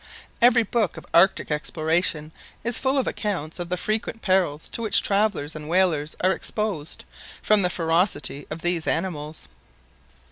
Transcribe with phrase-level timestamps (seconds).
[0.41, 5.03] Every book of Arctic explorations is full of accounts of the frequent perils to which
[5.03, 7.05] travellers and whalers are exposed
[7.43, 9.47] from the ferocity of these animals.